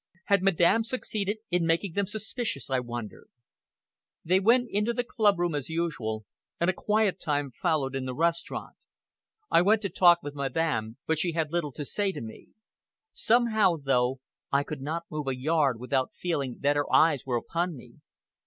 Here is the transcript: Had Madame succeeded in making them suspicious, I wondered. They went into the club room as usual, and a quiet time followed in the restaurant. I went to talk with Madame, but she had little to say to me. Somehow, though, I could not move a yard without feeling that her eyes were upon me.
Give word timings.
Had 0.25 0.41
Madame 0.41 0.83
succeeded 0.83 1.37
in 1.51 1.63
making 1.67 1.93
them 1.93 2.07
suspicious, 2.07 2.71
I 2.71 2.79
wondered. 2.79 3.29
They 4.25 4.39
went 4.39 4.67
into 4.71 4.93
the 4.93 5.03
club 5.03 5.37
room 5.37 5.53
as 5.53 5.69
usual, 5.69 6.25
and 6.59 6.71
a 6.71 6.73
quiet 6.73 7.19
time 7.19 7.51
followed 7.51 7.95
in 7.95 8.05
the 8.05 8.15
restaurant. 8.15 8.75
I 9.51 9.61
went 9.61 9.83
to 9.83 9.89
talk 9.89 10.23
with 10.23 10.33
Madame, 10.33 10.97
but 11.05 11.19
she 11.19 11.33
had 11.33 11.51
little 11.51 11.71
to 11.73 11.85
say 11.85 12.11
to 12.13 12.21
me. 12.21 12.47
Somehow, 13.13 13.75
though, 13.79 14.21
I 14.51 14.63
could 14.63 14.81
not 14.81 15.03
move 15.11 15.27
a 15.27 15.37
yard 15.37 15.79
without 15.79 16.15
feeling 16.15 16.57
that 16.61 16.75
her 16.75 16.91
eyes 16.91 17.23
were 17.27 17.37
upon 17.37 17.77
me. 17.77 17.97